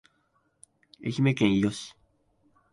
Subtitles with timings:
[1.05, 1.95] 愛媛県伊予市